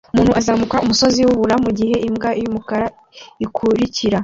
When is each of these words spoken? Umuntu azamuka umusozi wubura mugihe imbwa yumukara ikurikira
Umuntu 0.13 0.31
azamuka 0.39 0.81
umusozi 0.83 1.19
wubura 1.27 1.55
mugihe 1.65 1.95
imbwa 2.07 2.29
yumukara 2.41 2.87
ikurikira 3.45 4.17